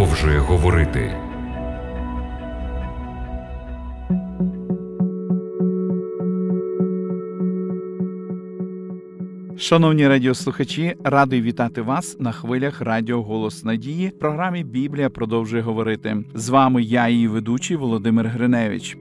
[0.00, 1.16] продовжує говорити.
[9.58, 14.08] Шановні радіослухачі, радий вітати вас на хвилях Радіо Голос Надії.
[14.08, 16.16] В програмі Біблія продовжує говорити.
[16.34, 18.96] З вами я, її ведучий Володимир Гриневич.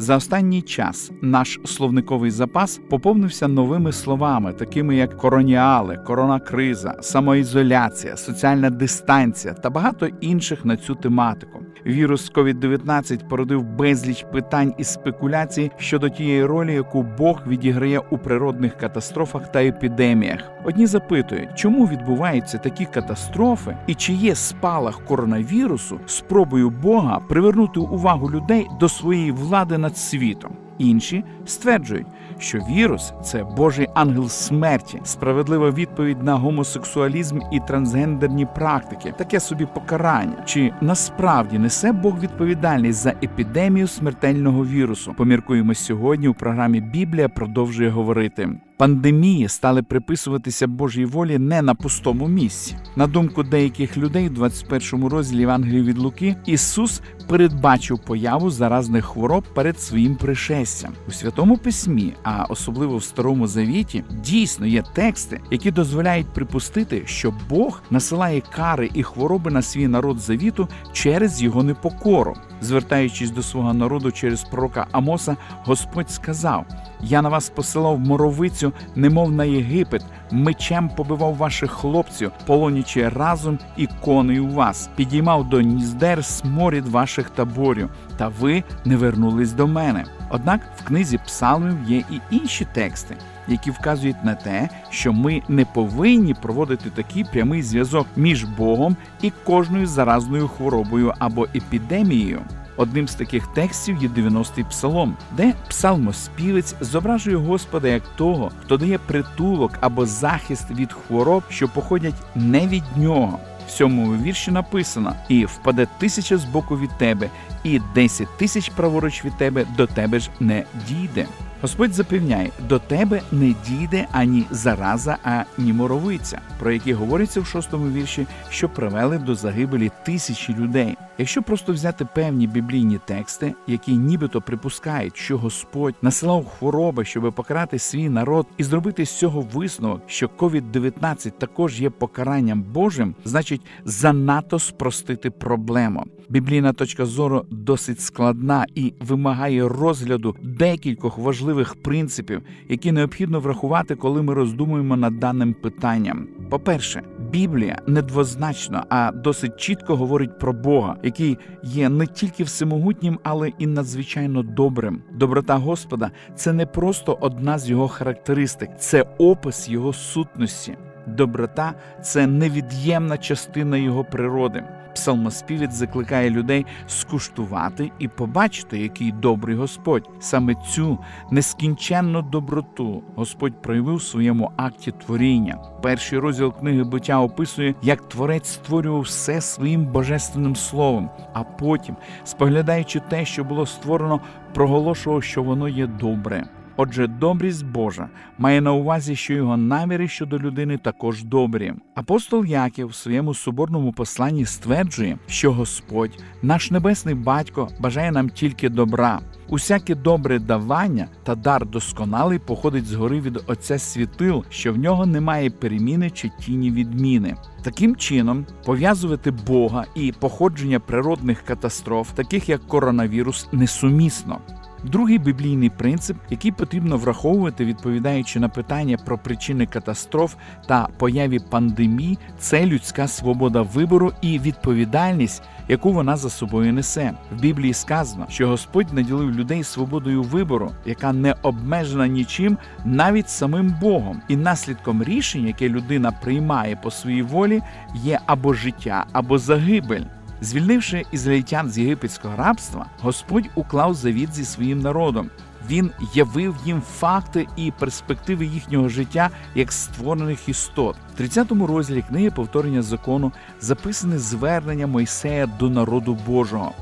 [0.00, 8.70] За останній час наш словниковий запас поповнився новими словами, такими як короніали, коронакриза, самоізоляція, соціальна
[8.70, 11.60] дистанція та багато інших на цю тематику.
[11.86, 18.76] Вірус COVID-19 породив безліч питань і спекуляцій щодо тієї ролі, яку Бог відіграє у природних
[18.76, 20.40] катастрофах та епідеміях.
[20.64, 28.30] Одні запитують, чому відбуваються такі катастрофи, і чи є спалах коронавірусу спробою Бога привернути увагу
[28.30, 30.52] людей до своєї влади над світом.
[30.78, 32.06] Інші стверджують,
[32.40, 39.66] що вірус це Божий ангел смерті, справедлива відповідь на гомосексуалізм і трансгендерні практики, таке собі
[39.66, 40.42] покарання.
[40.44, 45.14] Чи насправді несе Бог відповідальність за епідемію смертельного вірусу?
[45.14, 48.48] Поміркуємо сьогодні у програмі Біблія продовжує говорити.
[48.80, 52.76] Пандемії стали приписуватися Божій волі не на пустому місці.
[52.96, 59.44] На думку деяких людей, у 21 розділі Євангелії від Луки Ісус передбачив появу заразних хвороб
[59.54, 65.70] перед своїм пришестям у святому письмі, а особливо в старому завіті, дійсно є тексти, які
[65.70, 72.36] дозволяють припустити, що Бог насилає кари і хвороби на свій народ завіту через його непокору.
[72.60, 76.66] Звертаючись до свого народу через пророка Амоса, Господь сказав:
[77.00, 83.88] Я на вас посилав моровицю, немов на Єгипет, мечем побивав ваших хлопців, полонячи разом і
[84.00, 90.04] коней у вас, підіймав до ніздер сморід ваших таборів, та ви не вернулись до мене.
[90.30, 93.16] Однак в книзі псалмів є і інші тексти,
[93.48, 99.32] які вказують на те, що ми не повинні проводити такий прямий зв'язок між Богом і
[99.44, 102.40] кожною заразною хворобою або епідемією.
[102.80, 108.98] Одним з таких текстів є 90-й псалом, де псалмоспівець зображує Господа як того, хто дає
[108.98, 113.38] притулок або захист від хвороб, що походять не від нього.
[113.66, 117.30] В сьомому вірші написано: і впаде тисяча з боку від тебе,
[117.64, 121.26] і десять тисяч праворуч від тебе до тебе ж не дійде.
[121.62, 127.92] Господь запевняє, до тебе не дійде ані зараза, ані моровиця, про які говориться в шостому
[127.92, 130.96] вірші, що привели до загибелі тисячі людей.
[131.20, 137.78] Якщо просто взяти певні біблійні тексти, які нібито припускають, що Господь насилав хвороби, щоб покарати
[137.78, 144.58] свій народ, і зробити з цього висновок, що COVID-19 також є покаранням Божим, значить занадто
[144.58, 146.04] спростити проблему.
[146.30, 154.22] Біблійна точка зору досить складна і вимагає розгляду декількох важливих принципів, які необхідно врахувати, коли
[154.22, 156.28] ми роздумуємо над даним питанням.
[156.50, 163.52] По-перше, Біблія недвозначно, а досить чітко говорить про Бога, який є не тільки всемогутнім, але
[163.58, 165.02] і надзвичайно добрим.
[165.12, 170.76] Доброта Господа це не просто одна з його характеристик, це опис його сутності.
[171.06, 174.64] Доброта це невід'ємна частина його природи.
[174.94, 180.10] Псалмоспівець закликає людей скуштувати і побачити, який добрий Господь.
[180.20, 180.98] Саме цю
[181.30, 185.58] нескінченну доброту Господь проявив у своєму акті творіння.
[185.82, 193.00] Перший розділ книги буття описує, як творець створював все своїм божественним словом, а потім, споглядаючи
[193.00, 194.20] те, що було створено,
[194.54, 196.48] проголошував, що воно є добре.
[196.76, 198.08] Отже, добрість Божа
[198.38, 201.72] має на увазі, що його наміри щодо людини також добрі.
[201.94, 208.68] Апостол Яків в своєму соборному посланні стверджує, що Господь, наш небесний батько, бажає нам тільки
[208.68, 209.20] добра.
[209.48, 215.50] Усяке добре давання та дар досконалий походить згори від Отця світил, що в нього немає
[215.50, 217.36] переміни чи тіні відміни.
[217.62, 224.40] Таким чином, пов'язувати Бога і походження природних катастроф, таких як коронавірус, несумісно.
[224.84, 230.34] Другий біблійний принцип, який потрібно враховувати, відповідаючи на питання про причини катастроф
[230.66, 237.12] та появі пандемій, це людська свобода вибору і відповідальність, яку вона за собою несе.
[237.36, 243.76] В Біблії сказано, що Господь наділив людей свободою вибору, яка не обмежена нічим, навіть самим
[243.80, 247.62] Богом, і наслідком рішень, яке людина приймає по своїй волі,
[247.94, 250.04] є або життя, або загибель.
[250.40, 255.30] Звільнивши ізраїльтян з єгипетського рабства, Господь уклав завіт зі своїм народом.
[255.68, 260.96] Він явив їм факти і перспективи їхнього життя як створених істот.
[261.16, 266.72] В 30-му розділі книги повторення закону записане звернення Мойсея до народу Божого.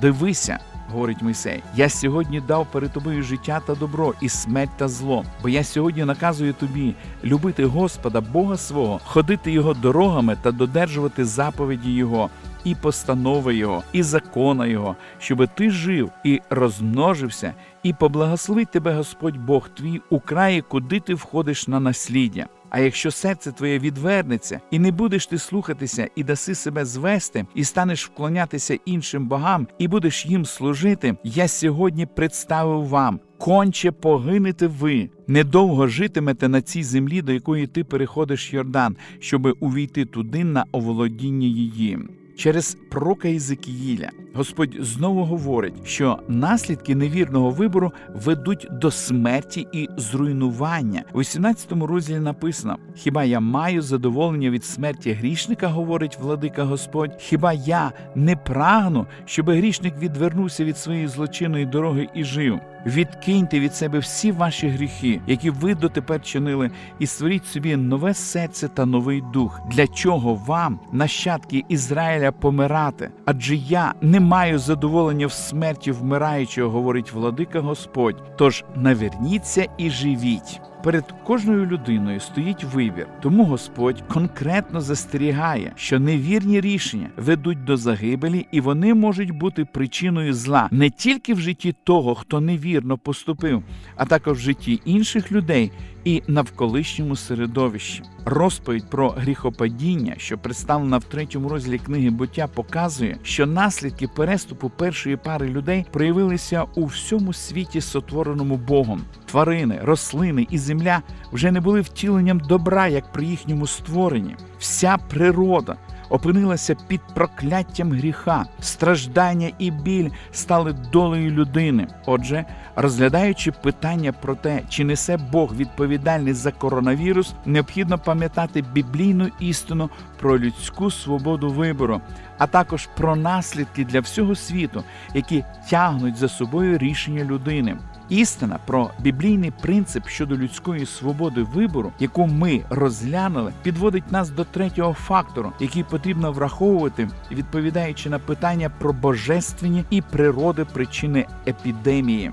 [0.00, 0.58] Дивися,
[0.92, 1.62] говорить Мойсей.
[1.76, 5.24] Я сьогодні дав перед тобою життя та добро, і смерть та зло.
[5.42, 6.94] Бо я сьогодні наказую тобі
[7.24, 12.30] любити Господа, Бога свого, ходити його дорогами та додержувати заповіді Його.
[12.64, 19.36] І постанови Його, і закона Його, щоби ти жив і розмножився, і поблагословить тебе Господь
[19.36, 22.46] Бог твій у краї, куди ти входиш на насліддя.
[22.76, 27.64] А якщо серце твоє відвернеться, і не будеш ти слухатися, і даси себе звести, і
[27.64, 33.20] станеш вклонятися іншим богам, і будеш їм служити, я сьогодні представив вам.
[33.38, 40.04] Конче погинете ви, недовго житимете на цій землі, до якої ти переходиш Йордан, щоби увійти
[40.04, 41.98] туди на оволодіння її.
[42.36, 51.04] Через пророка Ізекіїля Господь знову говорить, що наслідки невірного вибору ведуть до смерті і зруйнування.
[51.12, 57.16] У 18 розділі написано: Хіба я маю задоволення від смерті грішника, говорить владика Господь?
[57.18, 62.60] Хіба я не прагну, щоб грішник відвернувся від своєї злочинної дороги і жив?
[62.86, 68.68] Відкиньте від себе всі ваші гріхи, які ви дотепер чинили, і створіть собі нове серце
[68.68, 69.60] та новий дух.
[69.70, 73.10] Для чого вам, нащадки Ізраїля, помирати?
[73.24, 78.22] Адже я не маю задоволення в смерті вмираючого, говорить владика Господь.
[78.36, 80.60] Тож наверніться і живіть.
[80.86, 88.46] Перед кожною людиною стоїть вибір, тому Господь конкретно застерігає, що невірні рішення ведуть до загибелі,
[88.52, 93.62] і вони можуть бути причиною зла не тільки в житті того, хто невірно поступив,
[93.96, 95.72] а також в житті інших людей
[96.06, 98.02] і навколишньому середовищі.
[98.24, 105.16] Розповідь про гріхопадіння, що представлена в третьому розділі книги буття, показує, що наслідки переступу першої
[105.16, 109.02] пари людей проявилися у всьому світі, сотвореному Богом.
[109.24, 114.36] Тварини, рослини і земля вже не були втіленням добра, як при їхньому створенні.
[114.58, 115.76] Вся природа
[116.08, 121.86] опинилася під прокляттям гріха, страждання і біль стали долею людини.
[122.06, 122.44] Отже,
[122.76, 130.38] розглядаючи питання про те, чи несе Бог відповідальність за коронавірус, необхідно пам'ятати біблійну істину про
[130.38, 132.00] людську свободу вибору,
[132.38, 137.76] а також про наслідки для всього світу, які тягнуть за собою рішення людини.
[138.08, 144.92] Істина про біблійний принцип щодо людської свободи вибору, яку ми розглянули, підводить нас до третього
[144.92, 152.32] фактору, який потрібно враховувати, відповідаючи на питання про божественні і природи причини епідемії.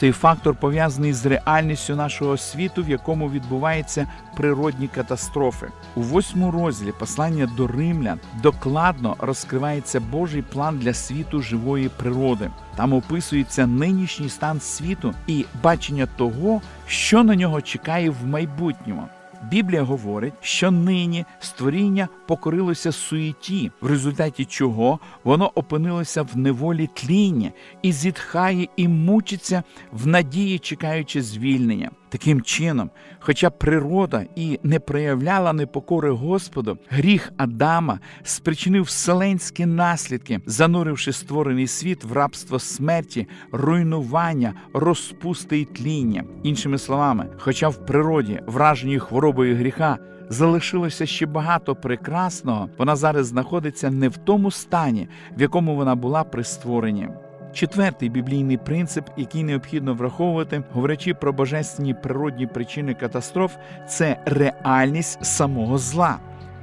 [0.00, 4.06] Цей фактор пов'язаний з реальністю нашого світу, в якому відбуваються
[4.36, 5.66] природні катастрофи.
[5.94, 12.50] У восьмому розділі послання до римлян докладно розкривається Божий план для світу живої природи.
[12.76, 19.08] Там описується нинішній стан світу і бачення того, що на нього чекає в майбутньому.
[19.42, 27.52] Біблія говорить, що нині створіння покорилося суєті, в результаті чого воно опинилося в неволі тління
[27.82, 31.90] і зітхає і мучиться в надії, чекаючи звільнення.
[32.10, 32.90] Таким чином,
[33.20, 42.04] хоча природа і не проявляла непокори Господу, гріх Адама спричинив вселенські наслідки, зануривши створений світ
[42.04, 46.24] в рабство смерті, руйнування, розпусти і тління.
[46.42, 49.98] Іншими словами, хоча в природі, враженій хворобою гріха,
[50.28, 56.24] залишилося ще багато прекрасного, вона зараз знаходиться не в тому стані, в якому вона була
[56.24, 57.08] при створенні.
[57.52, 63.56] Четвертий біблійний принцип, який необхідно враховувати, говорячи про божественні природні причини катастроф,
[63.88, 66.18] це реальність самого зла.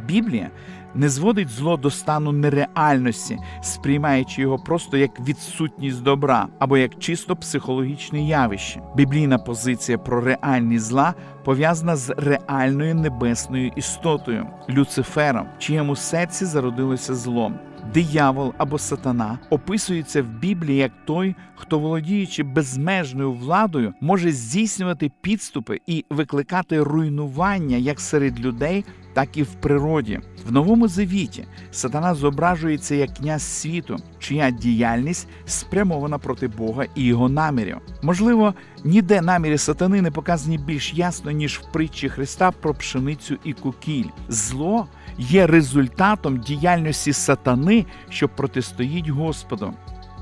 [0.05, 0.49] Біблія
[0.95, 7.35] не зводить зло до стану нереальності, сприймаючи його просто як відсутність добра або як чисто
[7.35, 8.81] психологічне явище.
[8.95, 11.13] Біблійна позиція про реальність зла
[11.43, 17.59] пов'язана з реальною небесною істотою Люцифером, чиєму серці зародилося злом.
[17.93, 25.79] Диявол або сатана описується в Біблії як той, хто, володіючи безмежною владою, може здійснювати підступи
[25.87, 28.85] і викликати руйнування як серед людей,
[29.17, 30.19] так і в природі.
[30.47, 37.29] В новому завіті сатана зображується як князь світу, чия діяльність спрямована проти Бога і його
[37.29, 37.77] намірів.
[38.01, 43.53] Можливо, ніде наміри сатани не показані більш ясно ніж в притчі Христа про пшеницю і
[43.53, 44.09] кукіль.
[44.29, 49.73] Зло є результатом діяльності сатани, що протистоїть Господу.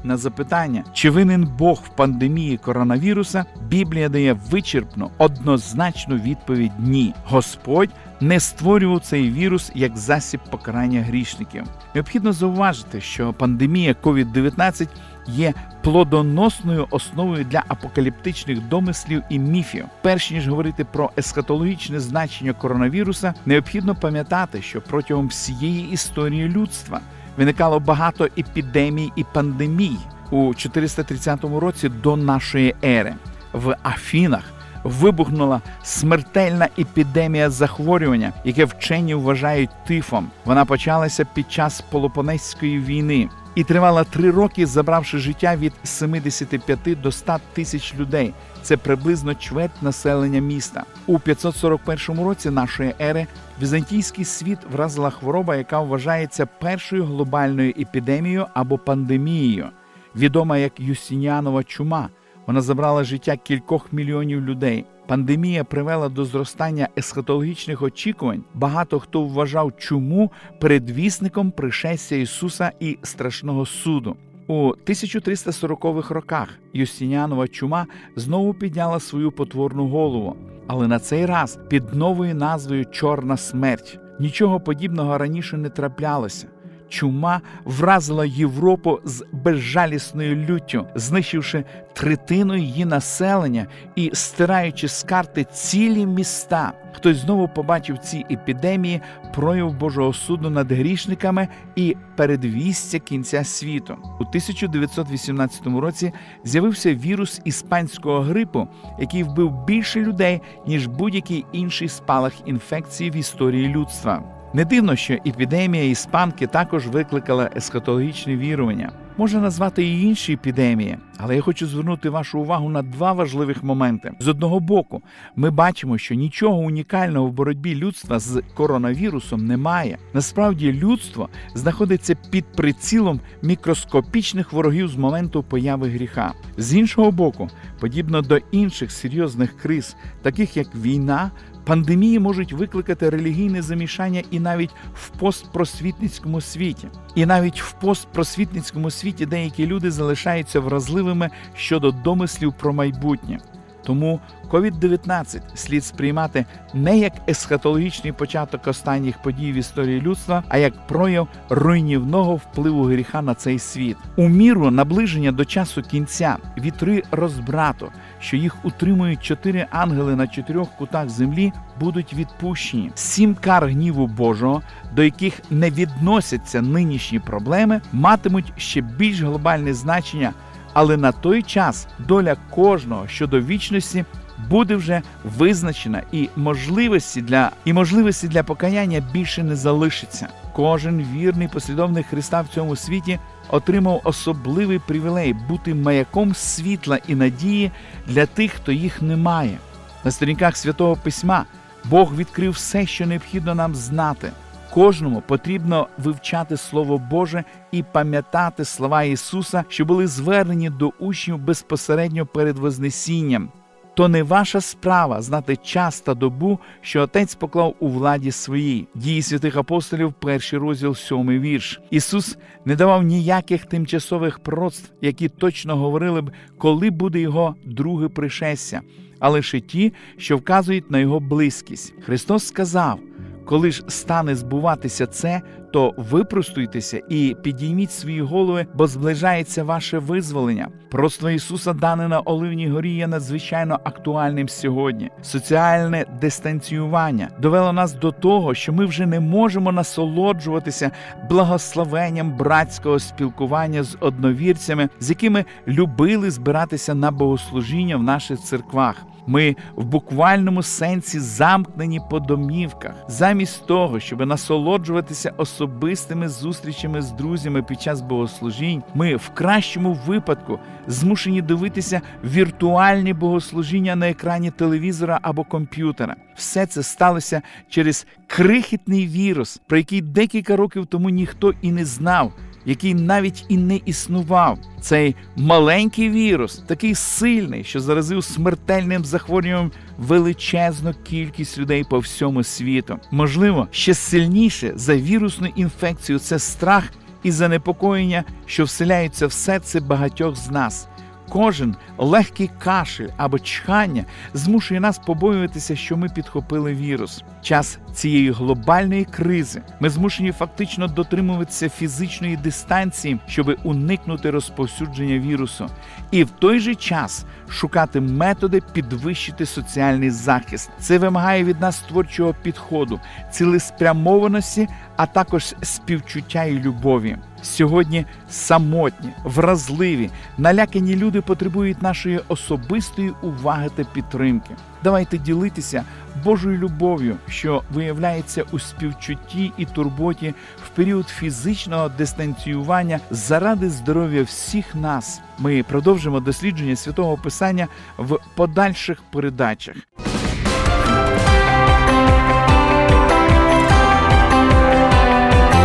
[0.05, 7.13] На запитання, чи винен Бог в пандемії коронавіруса, Біблія дає вичерпну, однозначну відповідь Ні.
[7.25, 7.89] Господь
[8.21, 11.63] не створював цей вірус як засіб покарання грішників.
[11.93, 14.87] Необхідно зауважити, що пандемія COVID-19
[15.27, 19.85] є плодоносною основою для апокаліптичних домислів і міфів.
[20.01, 27.01] Перш ніж говорити про есхатологічне значення коронавіруса, необхідно пам'ятати, що протягом всієї історії людства
[27.37, 29.97] виникало багато епідемій і пандемій.
[30.31, 33.15] у 430 році до нашої ери
[33.53, 34.43] в Афінах
[34.83, 40.27] вибухнула смертельна епідемія захворювання, яке вчені вважають тифом.
[40.45, 47.11] Вона почалася під час Полопонезької війни і тривала три роки, забравши життя від 75 до
[47.11, 48.33] 100 тисяч людей.
[48.61, 50.83] Це приблизно чверть населення міста.
[51.05, 53.27] У 541 році нашої ери
[53.61, 59.69] візантійський світ вразила хвороба, яка вважається першою глобальною епідемією або пандемією,
[60.15, 62.09] відома як Юстиніанова чума.
[62.47, 64.85] Вона забрала життя кількох мільйонів людей.
[65.07, 68.43] Пандемія привела до зростання есхатологічних очікувань.
[68.53, 74.15] Багато хто вважав чуму передвісником пришестя Ісуса і страшного суду.
[74.47, 74.53] У
[74.85, 77.85] 1340-х роках Юстиніанова чума
[78.15, 80.35] знову підняла свою потворну голову,
[80.67, 83.99] але на цей раз під новою назвою Чорна смерть.
[84.19, 86.47] Нічого подібного раніше не траплялося.
[86.89, 91.63] Чума вразила Європу з безжалісною люттю, знищивши
[91.93, 96.73] третину її населення і стираючи з карти цілі міста.
[96.93, 99.01] Хтось знову побачив ці епідемії
[99.33, 103.97] прояв Божого суду над грішниками і передвістя кінця світу.
[104.19, 106.13] У 1918 році
[106.43, 108.67] з'явився вірус іспанського грипу,
[108.99, 114.34] який вбив більше людей ніж будь-який інший спалах інфекції в історії людства.
[114.55, 118.91] Не дивно, що епідемія іспанки також викликала есхатологічне вірування.
[119.17, 124.11] Можна назвати і інші епідемії, але я хочу звернути вашу увагу на два важливих моменти.
[124.19, 125.01] З одного боку,
[125.35, 129.97] ми бачимо, що нічого унікального в боротьбі людства з коронавірусом немає.
[130.13, 136.33] Насправді, людство знаходиться під прицілом мікроскопічних ворогів з моменту появи гріха.
[136.57, 141.31] З іншого боку, подібно до інших серйозних криз, таких як війна.
[141.65, 146.87] Пандемії можуть викликати релігійне замішання і навіть в постпросвітницькому світі.
[147.15, 153.39] І навіть в постпросвітницькому світі деякі люди залишаються вразливими щодо домислів про майбутнє.
[153.83, 154.19] Тому
[154.49, 161.27] COVID-19 слід сприймати не як есхатологічний початок останніх подій в історії людства, а як прояв
[161.49, 163.97] руйнівного впливу гріха на цей світ.
[164.15, 167.91] У міру наближення до часу кінця вітри розбрату,
[168.25, 172.91] що їх утримують чотири ангели на чотирьох кутах землі, будуть відпущені.
[172.95, 174.61] Сім кар гніву Божого,
[174.95, 180.33] до яких не відносяться нинішні проблеми, матимуть ще більш глобальне значення.
[180.73, 184.05] Але на той час доля кожного щодо вічності
[184.49, 190.27] буде вже визначена, і можливості для і можливості для покаяння більше не залишиться.
[190.53, 197.71] Кожен вірний послідовник Христа в цьому світі отримав особливий привілей бути маяком світла і надії
[198.07, 199.57] для тих, хто їх не має.
[200.03, 201.45] На сторінках святого письма
[201.85, 204.31] Бог відкрив все, що необхідно нам знати.
[204.69, 212.25] Кожному потрібно вивчати Слово Боже і пам'ятати слова Ісуса, що були звернені до учнів безпосередньо
[212.25, 213.49] перед Вознесінням.
[213.95, 218.87] То не ваша справа знати час та добу, що Отець поклав у владі своїй.
[218.95, 221.81] Дії святих апостолів, перший розділ, сьомий вірш.
[221.89, 228.81] Ісус не давав ніяких тимчасових пророцтв, які точно говорили б, коли буде його друге пришестя,
[229.19, 231.93] а лише ті, що вказують на його близькість.
[232.03, 232.99] Христос сказав.
[233.45, 235.41] Коли ж стане збуватися це,
[235.73, 240.67] то випростуйтеся і підійміть свої голови, бо зближається ваше визволення.
[240.91, 245.09] Просто Ісуса дане на Оливній горі є надзвичайно актуальним сьогодні.
[245.21, 250.91] Соціальне дистанціювання довело нас до того, що ми вже не можемо насолоджуватися
[251.29, 259.05] благословенням братського спілкування з одновірцями, з якими любили збиратися на богослужіння в наших церквах.
[259.27, 267.63] Ми в буквальному сенсі замкнені по домівках, замість того, щоб насолоджуватися особистими зустрічами з друзями
[267.63, 268.83] під час богослужінь.
[268.95, 276.15] Ми в кращому випадку змушені дивитися віртуальні богослужіння на екрані телевізора або комп'ютера.
[276.35, 282.33] Все це сталося через крихітний вірус, про який декілька років тому ніхто і не знав
[282.65, 284.59] який навіть і не існував.
[284.81, 292.99] Цей маленький вірус, такий сильний, що заразив смертельним захворюванням величезну кількість людей по всьому світу.
[293.11, 296.83] Можливо, ще сильніше за вірусну інфекцію це страх
[297.23, 300.87] і занепокоєння, що вселяються в серце багатьох з нас.
[301.29, 307.23] Кожен легкий кашель або чхання змушує нас побоюватися, що ми підхопили вірус.
[307.41, 315.69] Час цієї глобальної кризи ми змушені фактично дотримуватися фізичної дистанції, щоб уникнути розповсюдження вірусу,
[316.11, 320.69] і в той же час шукати методи підвищити соціальний захист.
[320.79, 322.99] Це вимагає від нас творчого підходу,
[323.31, 327.17] цілеспрямованості, а також співчуття і любові.
[327.41, 334.55] Сьогодні самотні, вразливі, налякані люди потребують нашої особистої уваги та підтримки.
[334.83, 335.83] Давайте ділитися
[336.23, 340.33] Божою любов'ю, що виявляється у співчутті і турботі
[340.65, 345.21] в період фізичного дистанціювання заради здоров'я всіх нас.
[345.39, 349.75] Ми продовжимо дослідження святого Писання в подальших передачах.